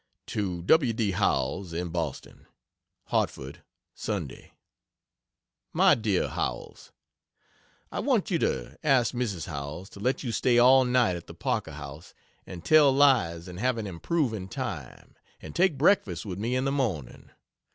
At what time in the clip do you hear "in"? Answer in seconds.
1.73-1.89, 16.55-16.65